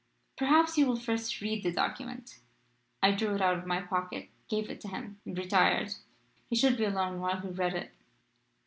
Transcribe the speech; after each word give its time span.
"'Perhaps 0.35 0.79
you 0.79 0.87
will 0.87 0.95
first 0.95 1.41
read 1.41 1.61
the 1.61 1.71
document.' 1.71 2.39
I 3.03 3.11
drew 3.11 3.35
it 3.35 3.41
out 3.43 3.59
of 3.59 3.67
my 3.67 3.83
pocket, 3.83 4.29
gave 4.47 4.67
it 4.71 4.81
to 4.81 4.87
him, 4.87 5.21
and 5.27 5.37
retired. 5.37 5.93
He 6.49 6.55
should 6.55 6.75
be 6.75 6.85
alone 6.85 7.19
while 7.19 7.39
he 7.39 7.49
read 7.49 7.75
it. 7.75 7.93